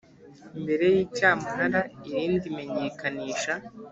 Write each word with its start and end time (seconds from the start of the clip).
mbere 0.61 0.85
y 0.93 0.97
icyamunara 1.05 1.81
irindi 2.07 2.45
menyekanisha 2.57 3.53